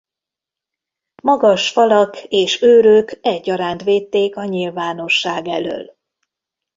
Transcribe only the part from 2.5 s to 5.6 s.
őrök egyaránt védték a nyilvánosság